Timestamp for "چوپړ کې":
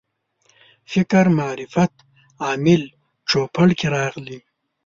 3.29-3.87